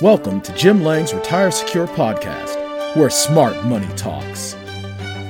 [0.00, 4.54] Welcome to Jim Lange's Retire Secure podcast, where smart money talks.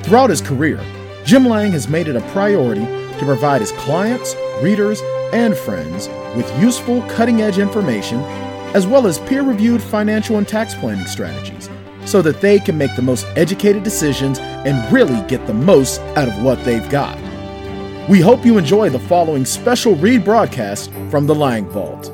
[0.03, 0.79] Throughout his career,
[1.25, 5.01] Jim Lange has made it a priority to provide his clients, readers,
[5.33, 8.21] and friends with useful, cutting edge information,
[8.75, 11.71] as well as peer reviewed financial and tax planning strategies,
[12.05, 16.29] so that they can make the most educated decisions and really get the most out
[16.29, 17.17] of what they've got.
[18.07, 22.09] We hope you enjoy the following special read broadcast from the Lange Vault.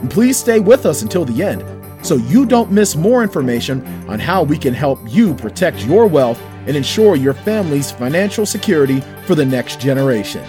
[0.00, 1.62] And please stay with us until the end
[2.02, 6.40] so you don't miss more information on how we can help you protect your wealth
[6.66, 10.42] and ensure your family's financial security for the next generation.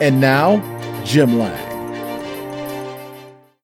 [0.00, 0.58] And now,
[1.04, 1.76] Jim Lange.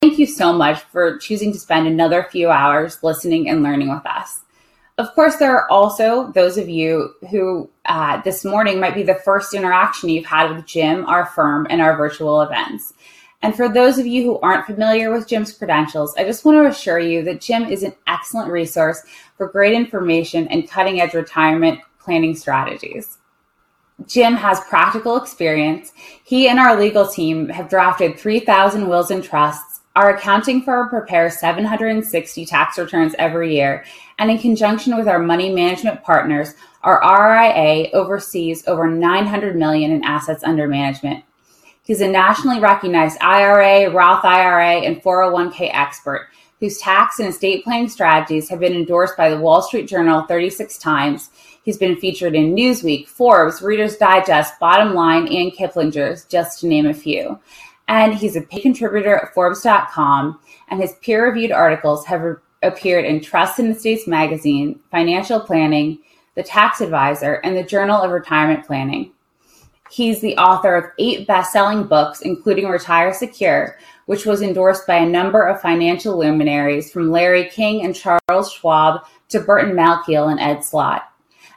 [0.01, 4.05] Thank you so much for choosing to spend another few hours listening and learning with
[4.05, 4.41] us.
[4.99, 9.15] Of course, there are also those of you who uh, this morning might be the
[9.15, 12.93] first interaction you've had with Jim, our firm, and our virtual events.
[13.43, 16.71] And for those of you who aren't familiar with Jim's credentials, I just want to
[16.71, 19.03] assure you that Jim is an excellent resource
[19.37, 23.19] for great information and cutting edge retirement planning strategies.
[24.07, 25.93] Jim has practical experience.
[26.25, 29.81] He and our legal team have drafted 3,000 wills and trusts.
[29.95, 33.85] Our accounting firm prepares 760 tax returns every year.
[34.19, 40.05] And in conjunction with our money management partners, our RIA oversees over 900 million in
[40.05, 41.25] assets under management.
[41.85, 46.29] He's a nationally recognized IRA, Roth IRA, and 401k expert
[46.63, 50.79] whose tax and estate planning strategies have been endorsed by the Wall Street Journal 36
[50.79, 51.31] times.
[51.65, 56.87] He's been featured in Newsweek, Forbes, Reader's Digest, Bottom Line, and Kiplinger's, just to name
[56.87, 57.37] a few.
[57.89, 63.07] And he's a paid contributor at Forbes.com, and his peer reviewed articles have re- appeared
[63.07, 65.99] in Trust and Estates Magazine, Financial Planning,
[66.37, 69.11] The Tax Advisor, and the Journal of Retirement Planning.
[69.93, 73.77] He's the author of eight best selling books, including Retire Secure,
[74.07, 79.03] which was endorsed by a number of financial luminaries from Larry King and Charles Schwab
[79.29, 81.13] to Burton Malkiel and Ed Slott.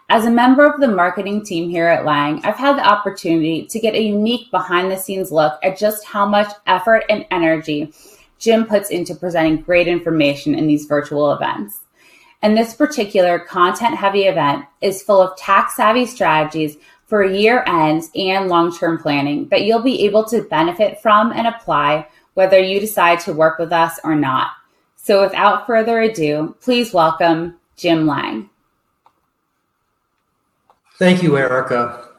[0.10, 3.80] As a member of the marketing team here at Lange, I've had the opportunity to
[3.80, 7.94] get a unique behind the scenes look at just how much effort and energy
[8.38, 11.80] Jim puts into presenting great information in these virtual events.
[12.42, 18.10] And this particular content heavy event is full of tax savvy strategies for year ends
[18.16, 22.80] and long term planning that you'll be able to benefit from and apply whether you
[22.80, 24.50] decide to work with us or not.
[24.96, 28.50] So without further ado, please welcome Jim Lange.
[30.98, 32.10] Thank you, Erica.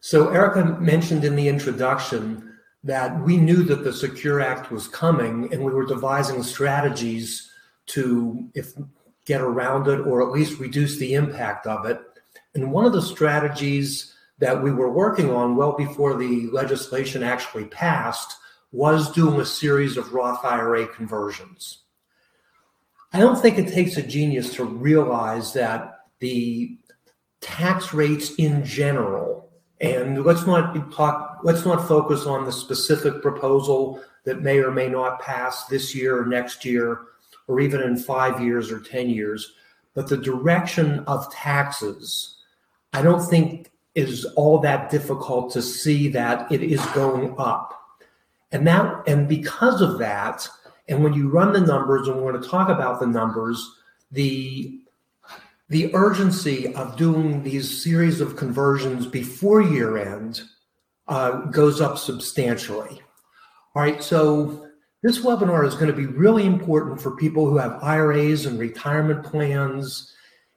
[0.00, 5.50] So, Erica mentioned in the introduction that we knew that the Secure Act was coming
[5.52, 7.50] and we were devising strategies
[7.86, 8.74] to if
[9.24, 12.00] get around it or at least reduce the impact of it.
[12.54, 14.13] And one of the strategies
[14.44, 18.36] that we were working on well before the legislation actually passed
[18.72, 21.78] was doing a series of Roth IRA conversions.
[23.14, 26.76] I don't think it takes a genius to realize that the
[27.40, 29.50] tax rates in general,
[29.80, 34.90] and let's not talk, let's not focus on the specific proposal that may or may
[34.90, 37.00] not pass this year or next year,
[37.48, 39.54] or even in five years or 10 years,
[39.94, 42.36] but the direction of taxes,
[42.92, 47.80] I don't think is all that difficult to see that it is going up.
[48.52, 50.48] And that and because of that,
[50.88, 53.78] and when you run the numbers, and we're going to talk about the numbers,
[54.10, 54.80] the
[55.68, 60.42] the urgency of doing these series of conversions before year end
[61.08, 63.00] uh, goes up substantially.
[63.74, 64.68] All right, so
[65.02, 69.24] this webinar is going to be really important for people who have IRAs and retirement
[69.24, 70.13] plans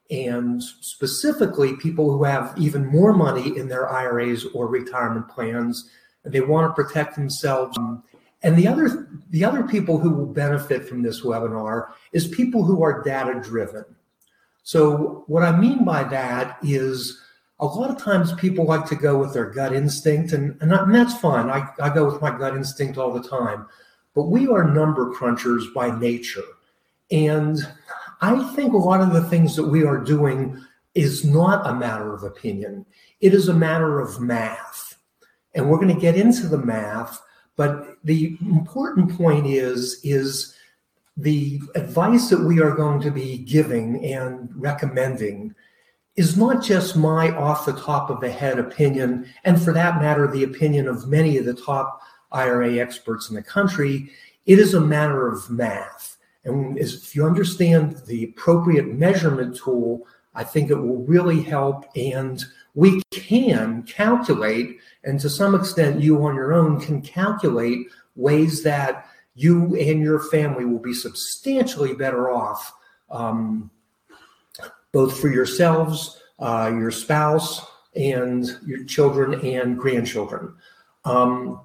[0.09, 5.89] and specifically people who have even more money in their IRAs or retirement plans.
[6.23, 7.77] They want to protect themselves.
[7.77, 8.03] Um,
[8.43, 12.83] and the other the other people who will benefit from this webinar is people who
[12.83, 13.83] are data driven.
[14.63, 17.21] So what I mean by that is
[17.59, 20.93] a lot of times people like to go with their gut instinct, and, and, and
[20.93, 21.49] that's fine.
[21.49, 23.65] I, I go with my gut instinct all the time.
[24.13, 26.43] But we are number crunchers by nature.
[27.11, 27.57] And
[28.21, 30.59] I think a lot of the things that we are doing
[30.95, 32.85] is not a matter of opinion.
[33.21, 34.97] It is a matter of math.
[35.53, 37.21] And we're going to get into the math,
[37.55, 40.55] but the important point is is
[41.15, 45.55] the advice that we are going to be giving and recommending
[46.15, 50.27] is not just my off the top of the head opinion, and for that matter,
[50.27, 54.09] the opinion of many of the top IRA experts in the country.
[54.45, 56.16] It is a matter of math.
[56.47, 61.85] And if you understand the appropriate measurement tool, I think it will really help.
[61.95, 68.63] And we can calculate, and to some extent, you on your own can calculate ways
[68.63, 72.73] that you and your family will be substantially better off,
[73.11, 73.69] um,
[74.91, 77.65] both for yourselves, uh, your spouse,
[77.95, 80.53] and your children and grandchildren.
[81.05, 81.61] Um,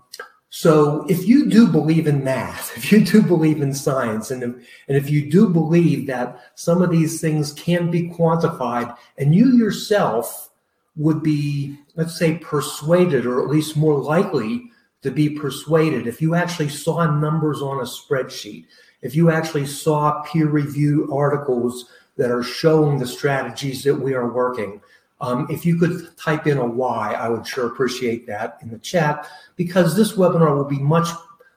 [0.54, 4.50] so if you do believe in math, if you do believe in science, and if,
[4.86, 9.56] and if you do believe that some of these things can be quantified, and you
[9.56, 10.50] yourself
[10.94, 14.70] would be, let's say, persuaded, or at least more likely
[15.00, 18.66] to be persuaded, if you actually saw numbers on a spreadsheet,
[19.00, 21.86] if you actually saw peer review articles
[22.18, 24.82] that are showing the strategies that we are working,
[25.22, 28.78] um, if you could type in a why, I would sure appreciate that in the
[28.78, 31.08] chat because this webinar will be much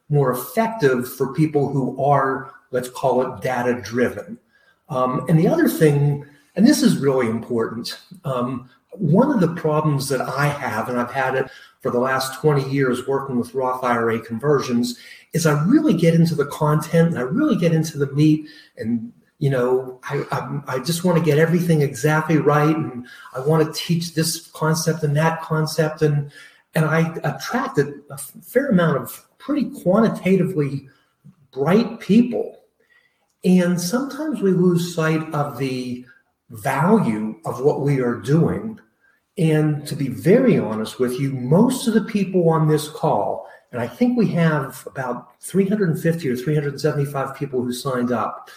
[0.08, 4.38] more effective for people who are, let's call it data driven.
[4.88, 10.08] Um, and the other thing, and this is really important, um, one of the problems
[10.10, 11.50] that I have, and I've had it
[11.82, 15.00] for the last 20 years working with Roth IRA conversions,
[15.34, 18.48] is I really get into the content and I really get into the meat
[18.78, 23.06] and you know, I, I, I, just want to get everything exactly right, and
[23.36, 26.32] I want to teach this concept and that concept, and
[26.74, 30.90] and I attracted a fair amount of pretty quantitatively
[31.52, 32.62] bright people,
[33.44, 36.06] and sometimes we lose sight of the
[36.50, 38.80] value of what we are doing.
[39.38, 43.82] And to be very honest with you, most of the people on this call, and
[43.82, 48.50] I think we have about 350 or 375 people who signed up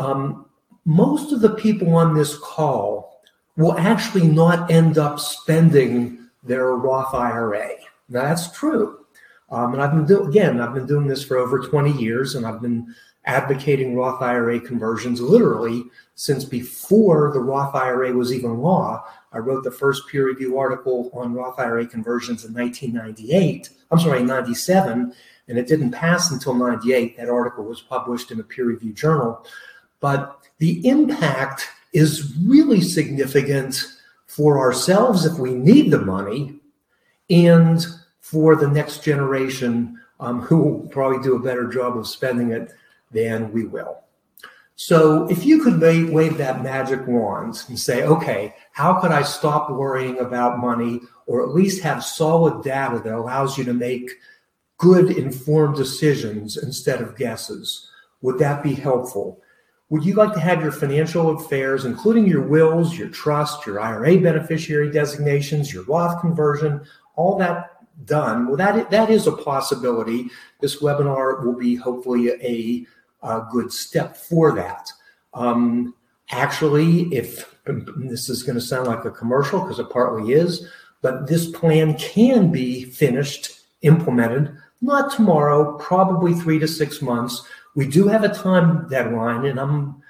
[0.00, 0.46] um,
[0.84, 3.20] most of the people on this call
[3.56, 7.68] will actually not end up spending their Roth IRA.
[8.08, 9.04] That's true.
[9.50, 12.46] Um, and I've been doing, again, I've been doing this for over 20 years and
[12.46, 12.94] I've been
[13.26, 19.04] advocating Roth IRA conversions literally since before the Roth IRA was even law.
[19.32, 23.70] I wrote the first peer review article on Roth IRA conversions in 1998.
[23.90, 25.12] I'm sorry, 97,
[25.48, 27.16] and it didn't pass until 98.
[27.16, 29.44] That article was published in a peer review journal
[30.00, 33.84] but the impact is really significant
[34.26, 36.58] for ourselves if we need the money
[37.28, 37.86] and
[38.20, 42.72] for the next generation um, who will probably do a better job of spending it
[43.10, 43.98] than we will.
[44.76, 49.22] So if you could wave, wave that magic wand and say, okay, how could I
[49.22, 54.10] stop worrying about money or at least have solid data that allows you to make
[54.78, 57.90] good informed decisions instead of guesses?
[58.22, 59.42] Would that be helpful?
[59.90, 64.18] Would you like to have your financial affairs, including your wills, your trust, your IRA
[64.18, 66.80] beneficiary designations, your Roth conversion,
[67.16, 67.72] all that
[68.04, 68.46] done?
[68.46, 70.30] Well, that, that is a possibility.
[70.60, 72.86] This webinar will be hopefully a,
[73.26, 74.92] a good step for that.
[75.34, 75.94] Um,
[76.30, 77.52] actually, if
[77.96, 80.68] this is going to sound like a commercial, because it partly is,
[81.02, 87.42] but this plan can be finished, implemented, not tomorrow, probably three to six months
[87.74, 90.02] we do have a time deadline, and I'm,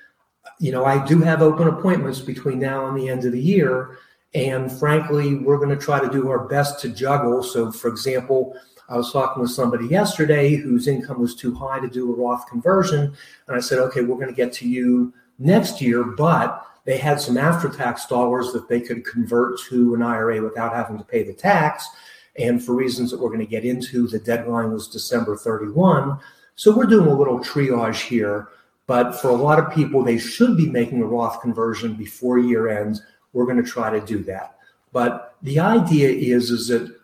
[0.59, 3.99] you know, I do have open appointments between now and the end of the year.
[4.33, 7.43] And frankly, we're going to try to do our best to juggle.
[7.43, 8.55] So, for example,
[8.89, 12.47] I was talking with somebody yesterday whose income was too high to do a Roth
[12.49, 13.15] conversion.
[13.47, 17.21] And I said, okay, we're going to get to you next year, but they had
[17.21, 21.23] some after tax dollars that they could convert to an IRA without having to pay
[21.23, 21.89] the tax.
[22.39, 26.19] And for reasons that we're going to get into, the deadline was December 31.
[26.61, 28.49] So we're doing a little triage here,
[28.87, 32.69] but for a lot of people, they should be making a Roth conversion before year
[32.69, 33.01] ends.
[33.33, 34.59] We're going to try to do that.
[34.93, 36.95] But the idea is, is that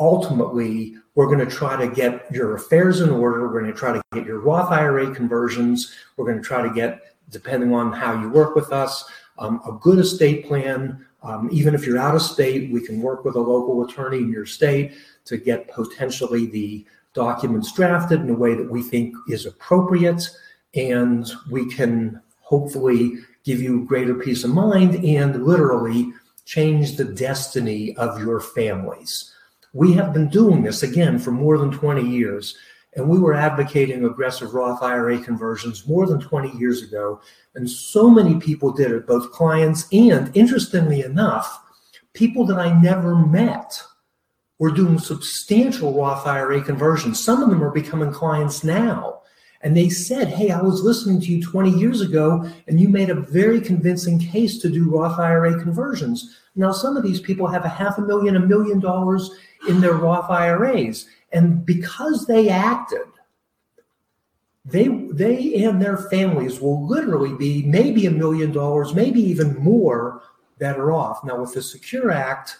[0.00, 3.42] ultimately we're going to try to get your affairs in order.
[3.46, 5.94] We're going to try to get your Roth IRA conversions.
[6.16, 9.04] We're going to try to get, depending on how you work with us,
[9.38, 11.06] um, a good estate plan.
[11.22, 14.32] Um, even if you're out of state, we can work with a local attorney in
[14.32, 14.94] your state
[15.26, 20.28] to get potentially the documents drafted in a way that we think is appropriate,
[20.74, 23.12] and we can hopefully
[23.44, 26.12] give you greater peace of mind and literally
[26.44, 29.32] change the destiny of your families.
[29.72, 32.56] We have been doing this again for more than 20 years,
[32.96, 37.20] and we were advocating aggressive Roth IRA conversions more than 20 years ago.
[37.54, 41.60] And so many people did it, both clients and, interestingly enough,
[42.12, 43.82] people that I never met
[44.58, 47.22] we're doing substantial Roth IRA conversions.
[47.22, 49.20] Some of them are becoming clients now.
[49.62, 53.10] And they said, Hey, I was listening to you 20 years ago, and you made
[53.10, 56.38] a very convincing case to do Roth IRA conversions.
[56.54, 59.30] Now, some of these people have a half a million, a million dollars
[59.68, 61.06] in their Roth IRAs.
[61.32, 63.06] And because they acted,
[64.64, 70.22] they they and their families will literally be maybe a million dollars, maybe even more
[70.58, 71.24] better off.
[71.24, 72.58] Now, with the Secure Act,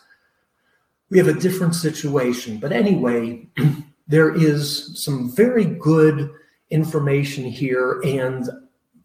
[1.14, 2.58] we have a different situation.
[2.58, 3.46] But anyway,
[4.08, 6.28] there is some very good
[6.70, 8.00] information here.
[8.04, 8.50] And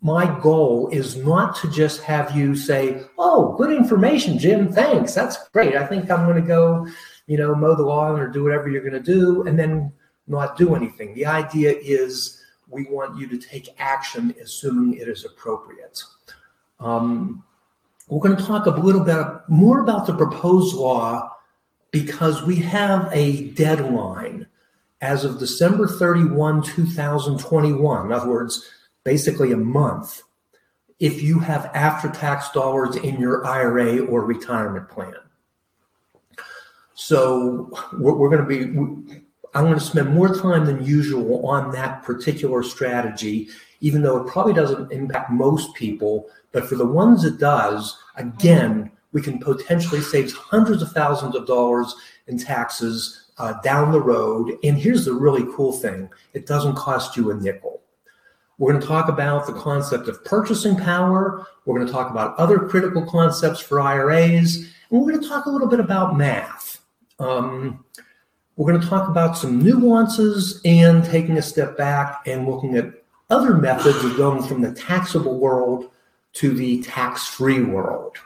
[0.02, 4.74] my goal is not to just have you say, "Oh, good information, Jim.
[4.74, 5.14] Thanks.
[5.14, 5.76] That's great.
[5.76, 6.88] I think I'm going to go,
[7.28, 9.94] you know, mow the lawn or do whatever you're going to do," and then
[10.26, 11.14] not do anything.
[11.14, 16.02] The idea is we want you to take action assuming it is appropriate.
[16.80, 17.44] Um,
[18.08, 21.36] we're going to talk a little bit more about the proposed law
[21.92, 24.46] because we have a deadline
[25.02, 28.06] as of December 31, 2021.
[28.06, 28.70] In other words,
[29.04, 30.22] basically a month,
[31.00, 35.16] if you have after tax dollars in your IRA or retirement plan.
[36.94, 39.22] So we're, we're going to be,
[39.54, 43.48] I'm going to spend more time than usual on that particular strategy,
[43.80, 46.28] even though it probably doesn't impact most people.
[46.52, 51.48] But for the ones it does, again, we can potentially save hundreds of thousands of
[51.48, 51.96] dollars
[52.28, 54.58] in taxes uh, down the road.
[54.64, 57.82] And here's the really cool thing it doesn't cost you a nickel.
[58.58, 61.48] We're going to talk about the concept of purchasing power.
[61.66, 64.58] We're going to talk about other critical concepts for IRAs.
[64.58, 66.82] And we're going to talk a little bit about math.
[67.20, 67.86] Um,
[68.58, 72.92] we're going to talk about some nuances and taking a step back and looking at
[73.30, 75.90] other methods of going from the taxable world
[76.34, 78.18] to the tax free world.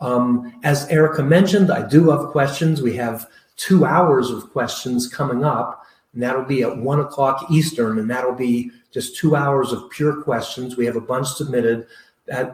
[0.00, 2.82] Um, as Erica mentioned, I do have questions.
[2.82, 3.26] We have
[3.56, 8.34] two hours of questions coming up, and that'll be at one o'clock Eastern, and that'll
[8.34, 10.76] be just two hours of pure questions.
[10.76, 11.86] We have a bunch submitted.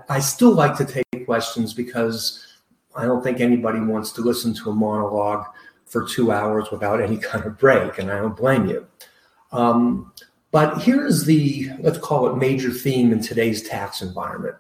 [0.09, 2.47] I still like to take questions because
[2.95, 5.47] I don't think anybody wants to listen to a monologue
[5.87, 8.87] for two hours without any kind of break, and I don't blame you.
[9.51, 10.13] Um,
[10.51, 14.57] but here's the, let's call it major theme in today's tax environment.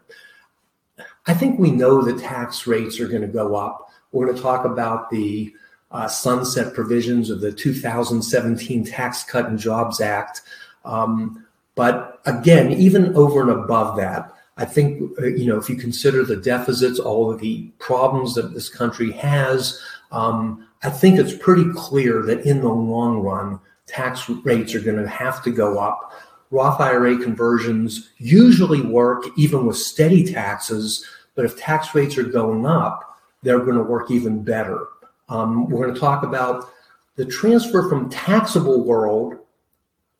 [1.27, 3.91] I think we know the tax rates are going to go up.
[4.11, 5.55] We're going to talk about the
[5.91, 10.43] uh, sunset provisions of the 2017 Tax Cut and Jobs Act.
[10.85, 15.77] Um, but again, even over and above that, I think, uh, you know, if you
[15.77, 21.37] consider the deficits, all of the problems that this country has, um, I think it's
[21.37, 25.79] pretty clear that in the long run, tax rates are going to have to go
[25.79, 26.13] up.
[26.53, 31.05] Roth IRA conversions usually work even with steady taxes,
[31.35, 34.87] but if tax rates are going up, they're going to work even better.
[35.31, 36.69] Um, we're going to talk about
[37.17, 39.39] the transfer from taxable world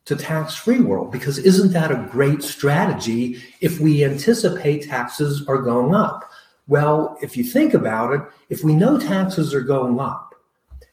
[0.07, 5.59] to tax free world because isn't that a great strategy if we anticipate taxes are
[5.59, 6.31] going up?
[6.67, 10.32] Well, if you think about it, if we know taxes are going up,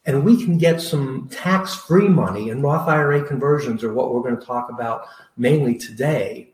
[0.10, 4.24] and we can get some tax free money, and Roth IRA conversions are what we're
[4.24, 5.06] going to talk about
[5.38, 6.52] mainly today.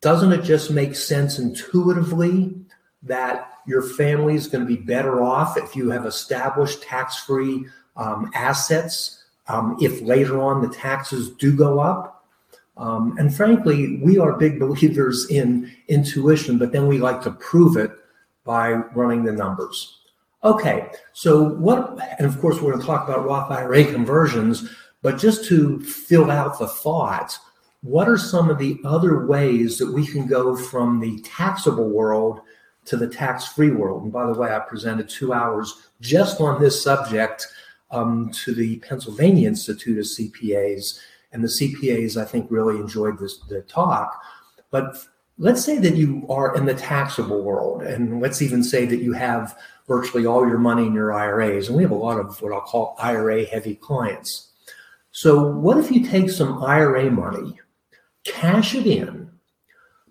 [0.00, 2.56] Doesn't it just make sense intuitively
[3.04, 7.66] that your family is going to be better off if you have established tax free
[7.96, 12.26] um, assets um, if later on the taxes do go up?
[12.76, 17.76] Um, and frankly, we are big believers in intuition, but then we like to prove
[17.76, 17.92] it
[18.42, 20.01] by running the numbers.
[20.44, 24.68] Okay, so what, and of course, we're going to talk about Roth IRA conversions,
[25.00, 27.38] but just to fill out the thought,
[27.82, 32.40] what are some of the other ways that we can go from the taxable world
[32.86, 34.02] to the tax free world?
[34.02, 37.46] And by the way, I presented two hours just on this subject
[37.92, 40.98] um, to the Pennsylvania Institute of CPAs.
[41.32, 44.20] And the CPAs, I think, really enjoyed this the talk.
[44.70, 44.96] But
[45.42, 49.12] let's say that you are in the taxable world, and let's even say that you
[49.12, 49.58] have
[49.88, 51.66] virtually all your money in your IRAs.
[51.66, 54.50] And we have a lot of what I'll call IRA heavy clients.
[55.10, 57.58] So, what if you take some IRA money,
[58.24, 59.32] cash it in,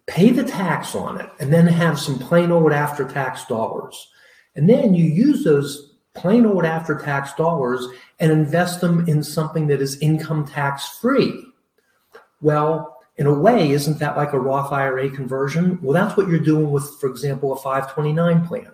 [0.05, 4.09] pay the tax on it, and then have some plain old after tax dollars?
[4.57, 7.87] And then you use those plain old after tax dollars
[8.19, 11.45] and invest them in something that is income tax free.
[12.41, 15.77] Well, in a way, isn't that like a Roth IRA conversion?
[15.79, 18.71] Well, that's what you're doing with, for example, a 529 plan.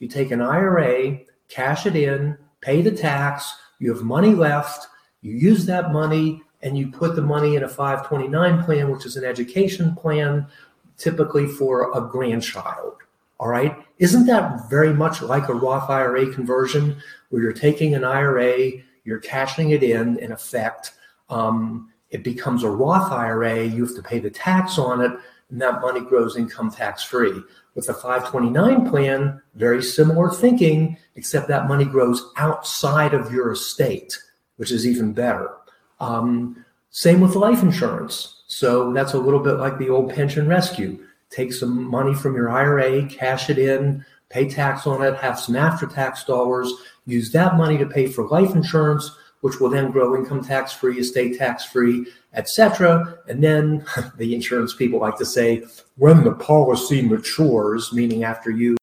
[0.00, 4.88] You take an IRA, cash it in, pay the tax, you have money left,
[5.22, 9.16] you use that money, and you put the money in a 529 plan, which is
[9.16, 10.46] an education plan,
[10.98, 12.96] typically for a grandchild.
[13.40, 13.82] All right.
[13.98, 16.98] Isn't that very much like a Roth IRA conversion
[17.30, 18.72] where you're taking an IRA,
[19.04, 20.92] you're cashing it in, in effect?
[21.30, 25.12] Um, it becomes a Roth IRA, you have to pay the tax on it,
[25.50, 27.42] and that money grows income tax free.
[27.74, 34.18] With the 529 plan, very similar thinking, except that money grows outside of your estate,
[34.56, 35.50] which is even better.
[36.00, 38.44] Um, same with life insurance.
[38.46, 41.04] So that's a little bit like the old pension rescue.
[41.28, 45.54] Take some money from your IRA, cash it in, pay tax on it, have some
[45.54, 46.72] after tax dollars,
[47.04, 49.10] use that money to pay for life insurance,
[49.46, 53.16] which will then grow income tax free, estate tax free, etc.
[53.28, 53.86] And then
[54.16, 55.62] the insurance people like to say,
[55.98, 58.76] when the policy matures, meaning after you,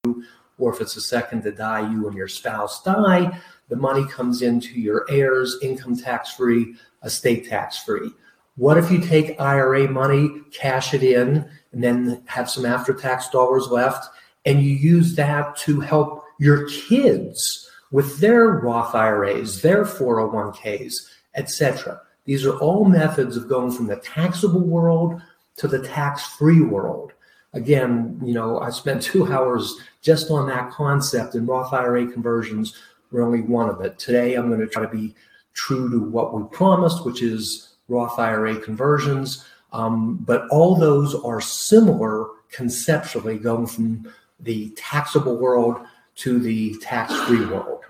[0.57, 4.41] or if it's a second to die, you and your spouse die, the money comes
[4.41, 8.09] into your heirs, income tax free, estate tax free.
[8.55, 13.27] What if you take IRA money, cash it in, and then have some after tax
[13.27, 14.07] dollars left,
[14.45, 17.62] and you use that to help your kids
[17.93, 20.95] with their Roth IRAs, their 401ks,
[21.35, 22.01] etc.
[22.25, 25.21] These are all methods of going from the taxable world
[25.57, 27.13] to the tax-free world.
[27.53, 32.75] Again, you know, I spent two hours just on that concept, and Roth IRA conversions
[33.11, 33.99] were only one of it.
[33.99, 35.13] Today, I'm going to try to be
[35.53, 39.45] true to what we promised, which is Roth IRA conversions.
[39.71, 45.77] Um, but all those are similar conceptually, going from the taxable world
[46.15, 47.81] to the tax-free world.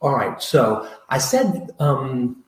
[0.00, 2.44] All right, so I said um,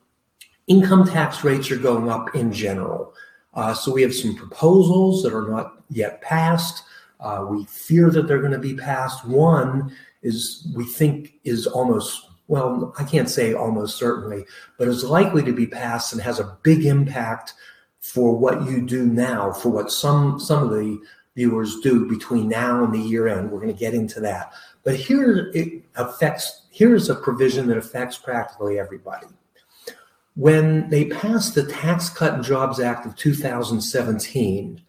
[0.67, 3.15] income tax rates are going up in general.
[3.55, 6.83] Uh, so we have some proposals that are not yet passed.
[7.21, 9.27] Uh, we fear that they're going to be passed.
[9.27, 14.45] One is we think is almost well, I can't say almost certainly,
[14.79, 17.55] but is likely to be passed and has a big impact
[18.01, 21.01] for what you do now, for what some some of the
[21.35, 23.51] viewers do between now and the year end.
[23.51, 24.53] We're going to get into that.
[24.87, 29.27] But here it affects here's a provision that affects practically everybody.
[30.37, 34.81] When they passed the Tax Cut and Jobs Act of 2017,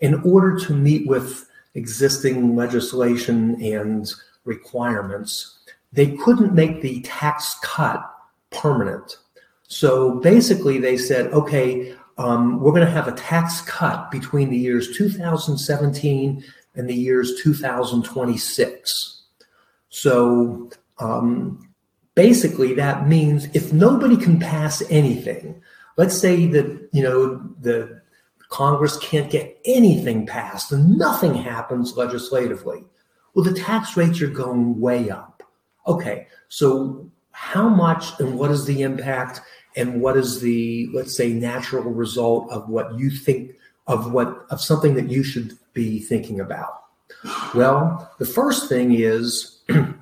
[0.00, 4.12] in order to meet with existing legislation and
[4.44, 5.60] requirements,
[5.92, 8.02] they couldn't make the tax cut
[8.50, 9.18] permanent.
[9.68, 14.58] So basically, they said, okay, um, we're going to have a tax cut between the
[14.58, 16.42] years 2017
[16.74, 19.12] and the years 2026.
[19.96, 21.66] So um,
[22.14, 25.62] basically, that means if nobody can pass anything,
[25.96, 28.02] let's say that you know the
[28.50, 32.84] Congress can't get anything passed and nothing happens legislatively.
[33.32, 35.42] Well, the tax rates are going way up.
[35.86, 39.40] Okay, so how much and what is the impact
[39.76, 43.52] and what is the let's say natural result of what you think
[43.86, 46.82] of what of something that you should be thinking about?
[47.54, 49.56] Well, the first thing is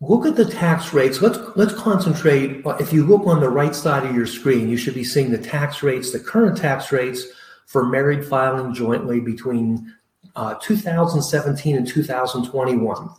[0.00, 1.22] look at the tax rates.
[1.22, 2.62] Let's let's concentrate.
[2.80, 5.38] If you look on the right side of your screen, you should be seeing the
[5.38, 7.24] tax rates, the current tax rates
[7.66, 9.94] for married filing jointly between
[10.34, 13.10] uh, 2017 and 2021.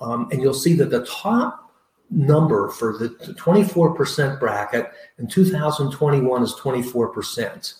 [0.00, 1.72] Um, and you'll see that the top
[2.10, 7.74] number for the 24% bracket in 2021 is 24%.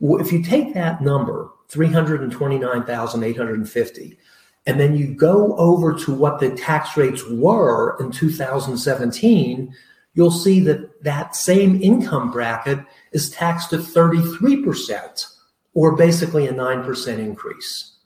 [0.00, 4.18] Well, if you take that number, 329,850,
[4.66, 9.74] and then you go over to what the tax rates were in 2017,
[10.14, 12.78] you'll see that that same income bracket
[13.12, 15.26] is taxed at 33%,
[15.74, 17.96] or basically a 9% increase.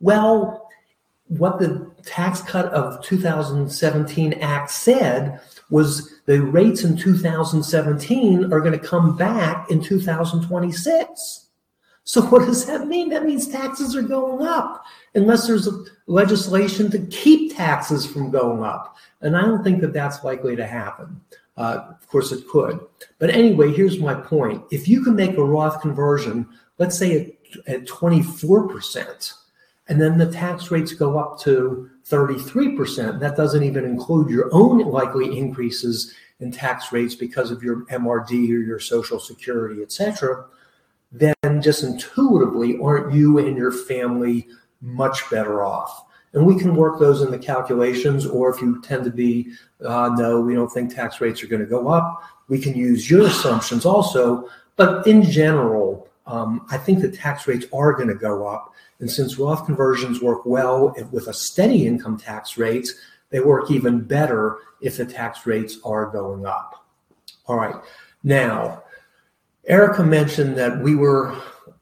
[0.00, 0.68] Well,
[1.28, 8.78] what the tax cut of 2017 Act said was the rates in 2017 are going
[8.78, 11.46] to come back in 2026.
[12.04, 13.08] So what does that mean?
[13.10, 14.84] That means taxes are going up
[15.14, 15.68] unless there's
[16.06, 18.96] legislation to keep taxes from going up.
[19.20, 21.20] And I don't think that that's likely to happen.
[21.56, 22.80] Uh, of course, it could.
[23.18, 24.64] But anyway, here's my point.
[24.70, 27.36] If you can make a Roth conversion, let's say
[27.66, 29.34] at, at 24%,
[29.88, 34.78] and then the tax rates go up to 33%, that doesn't even include your own
[34.78, 40.46] likely increases in tax rates because of your MRD or your Social Security, et cetera,
[41.12, 44.48] then just intuitively aren't you and your family
[44.80, 46.06] much better off.
[46.32, 49.52] And we can work those in the calculations, or if you tend to be,
[49.84, 53.10] uh, no, we don't think tax rates are going to go up, we can use
[53.10, 54.48] your assumptions also.
[54.76, 58.72] But in general, um, I think the tax rates are going to go up.
[59.00, 62.88] And since Roth conversions work well with a steady income tax rate,
[63.30, 66.86] they work even better if the tax rates are going up.
[67.46, 67.76] All right.
[68.22, 68.84] Now,
[69.66, 71.36] Erica mentioned that we were,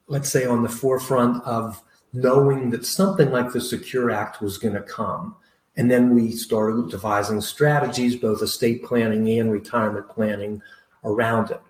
[0.07, 1.81] let's say, on the forefront of
[2.13, 5.35] knowing that something like the Secure Act was going to come.
[5.77, 10.61] And then we started devising strategies, both estate planning and retirement planning
[11.03, 11.61] around it.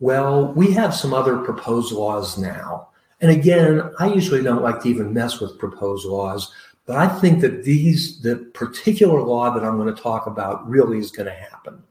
[0.00, 2.88] Well, we have some other proposed laws now.
[3.20, 6.52] And again, I usually don't like to even mess with proposed laws,
[6.86, 10.98] but I think that these, the particular law that I'm going to talk about really
[10.98, 11.82] is going to happen.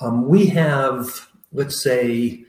[0.00, 2.44] Um, we have, let's say,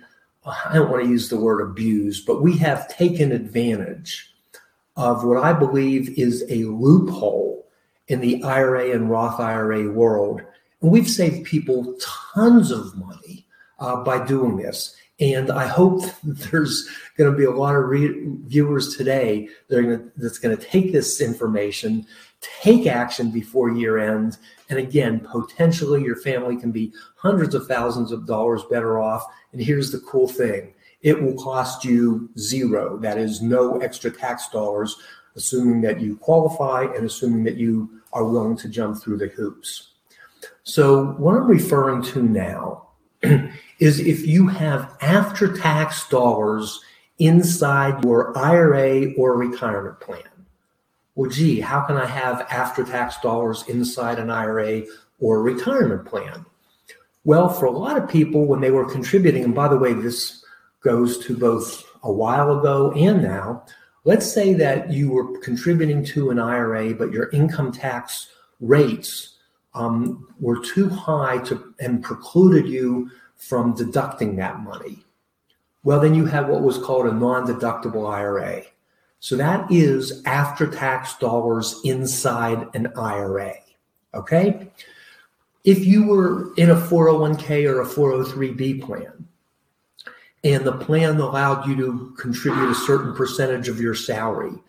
[0.46, 4.32] I don't want to use the word abuse, but we have taken advantage
[4.96, 7.68] of what I believe is a loophole
[8.08, 10.42] in the IRA and Roth IRA world.
[10.82, 11.98] And we've saved people
[12.34, 13.46] tons of money
[13.80, 14.96] uh, by doing this.
[15.20, 18.14] And I hope there's going to be a lot of re-
[18.46, 22.06] viewers today that gonna, that's going to take this information,
[22.62, 24.38] take action before year end.
[24.70, 29.24] And again, potentially your family can be hundreds of thousands of dollars better off.
[29.52, 32.98] And here's the cool thing it will cost you zero.
[32.98, 34.96] That is, no extra tax dollars,
[35.36, 39.92] assuming that you qualify and assuming that you are willing to jump through the hoops.
[40.64, 42.88] So, what I'm referring to now
[43.80, 46.82] is if you have after tax dollars
[47.20, 50.24] inside your IRA or retirement plan.
[51.16, 54.84] Well, gee, how can I have after tax dollars inside an IRA
[55.20, 56.46] or retirement plan?
[57.24, 60.44] Well, for a lot of people, when they were contributing, and by the way, this
[60.82, 63.66] goes to both a while ago and now,
[64.04, 69.38] let's say that you were contributing to an IRA, but your income tax rates
[69.74, 75.04] um, were too high to and precluded you from deducting that money.
[75.84, 78.64] Well, then you have what was called a non deductible IRA.
[79.26, 83.56] So that is after tax dollars inside an IRA.
[84.14, 84.70] Okay.
[85.64, 89.28] If you were in a 401k or a 403b plan,
[90.44, 94.62] and the plan allowed you to contribute a certain percentage of your salary,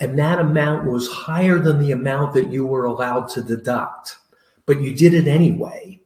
[0.00, 4.16] and that amount was higher than the amount that you were allowed to deduct,
[4.64, 6.00] but you did it anyway,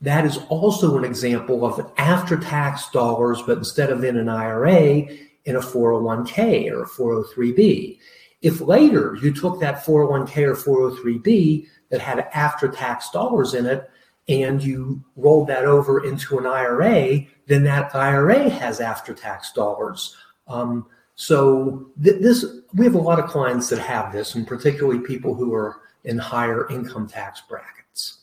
[0.00, 5.06] that is also an example of after tax dollars, but instead of in an IRA,
[5.48, 7.98] in a 401k or a 403b.
[8.42, 13.90] If later you took that 401k or 403b that had after tax dollars in it
[14.28, 20.14] and you rolled that over into an IRA, then that IRA has after tax dollars.
[20.48, 25.00] Um, so th- this we have a lot of clients that have this, and particularly
[25.00, 28.18] people who are in higher income tax brackets.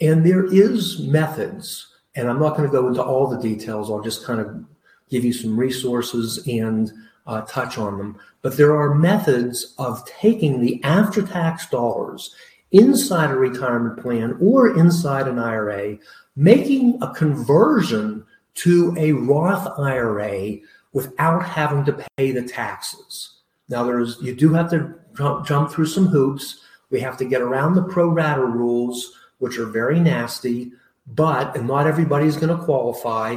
[0.00, 3.90] And there is methods, and I'm not going to go into all the details.
[3.90, 4.64] I'll just kind of
[5.10, 6.92] give you some resources and
[7.26, 8.18] uh, touch on them.
[8.42, 12.34] But there are methods of taking the after tax dollars
[12.72, 15.96] inside a retirement plan or inside an IRA,
[16.36, 20.56] making a conversion to a Roth IRA
[20.92, 23.40] without having to pay the taxes.
[23.68, 26.60] Now, there's you do have to jump, jump through some hoops.
[26.90, 30.72] We have to get around the pro rata rules which are very nasty,
[31.06, 33.36] but, and not everybody's going to qualify.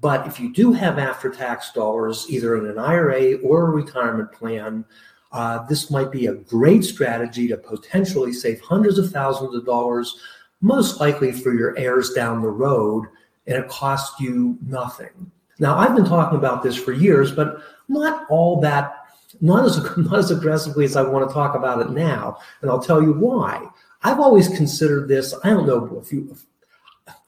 [0.00, 4.32] But if you do have after tax dollars, either in an IRA or a retirement
[4.32, 4.84] plan,
[5.32, 10.18] uh, this might be a great strategy to potentially save hundreds of thousands of dollars,
[10.60, 13.06] most likely for your heirs down the road,
[13.46, 15.30] and it costs you nothing.
[15.58, 19.06] Now, I've been talking about this for years, but not all that,
[19.40, 22.38] not as, not as aggressively as I want to talk about it now.
[22.60, 23.66] And I'll tell you why.
[24.02, 26.36] I've always considered this, I don't know if you,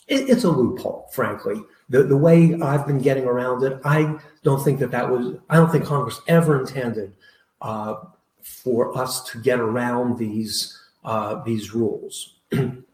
[0.06, 1.62] it, it's a loophole, frankly.
[1.90, 5.56] The, the way I've been getting around it, I don't think that that was, I
[5.56, 7.14] don't think Congress ever intended
[7.62, 7.96] uh,
[8.42, 12.34] for us to get around these, uh, these rules.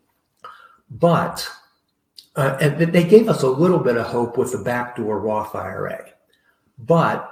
[0.91, 1.49] but,
[2.37, 6.11] uh, and they gave us a little bit of hope with the backdoor Roth IRA.
[6.79, 7.31] But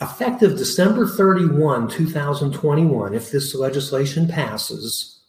[0.00, 5.20] effective December 31, 2021, if this legislation passes,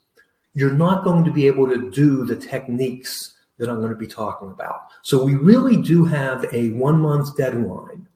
[0.54, 4.08] you're not going to be able to do the techniques that I'm going to be
[4.08, 4.90] talking about.
[5.02, 8.08] So we really do have a one month deadline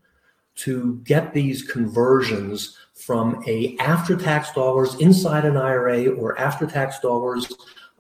[0.56, 7.00] to get these conversions from a after tax dollars inside an IRA or after tax
[7.00, 7.52] dollars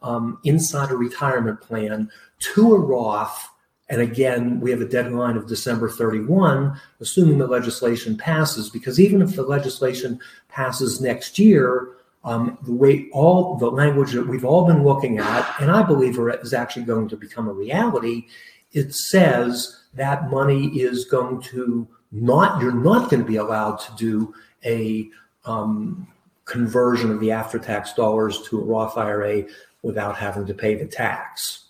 [0.01, 3.49] um, inside a retirement plan to a Roth.
[3.89, 9.21] And again, we have a deadline of December 31, assuming the legislation passes, because even
[9.21, 10.19] if the legislation
[10.49, 11.96] passes next year,
[12.27, 16.19] um, the way all the language that we've all been looking at, and I believe
[16.19, 18.27] is actually going to become a reality,
[18.73, 23.95] it says that money is going to not, you're not going to be allowed to
[23.95, 24.33] do
[24.65, 25.09] a
[25.45, 26.05] um,
[26.43, 29.43] conversion of the after tax dollars to a Roth IRA
[29.81, 31.69] without having to pay the tax.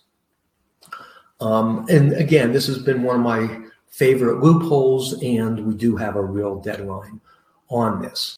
[1.40, 6.16] Um, and again, this has been one of my favorite loopholes, and we do have
[6.16, 7.20] a real deadline
[7.68, 8.36] on this.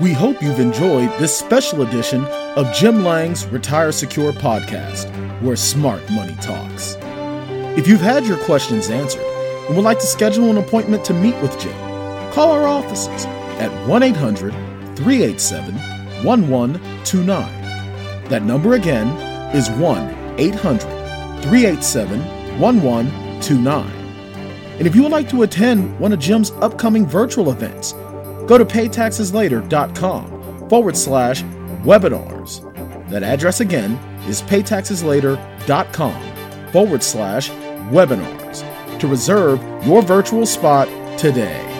[0.00, 2.24] We hope you've enjoyed this special edition
[2.56, 5.08] of Jim Lange's Retire Secure podcast,
[5.40, 6.96] where smart money talks.
[7.78, 11.40] If you've had your questions answered and would like to schedule an appointment to meet
[11.40, 11.72] with Jim,
[12.32, 13.24] call our offices
[13.60, 14.50] at 1 800
[14.96, 15.76] 387
[16.24, 18.28] 1129.
[18.30, 19.06] That number again
[19.54, 20.80] is 1 800
[21.42, 22.18] 387
[22.58, 23.90] 1129.
[24.76, 27.94] And if you would like to attend one of Jim's upcoming virtual events,
[28.46, 31.42] Go to paytaxeslater.com forward slash
[31.82, 32.60] webinars.
[33.10, 33.92] That address again
[34.28, 37.50] is paytaxeslater.com forward slash
[37.90, 41.73] webinars to reserve your virtual spot today.